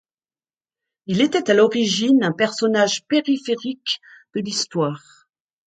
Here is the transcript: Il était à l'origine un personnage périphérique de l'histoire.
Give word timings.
Il 1.05 1.21
était 1.21 1.51
à 1.51 1.53
l'origine 1.53 2.23
un 2.23 2.31
personnage 2.31 3.03
périphérique 3.05 4.01
de 4.33 4.39
l'histoire. 4.41 5.27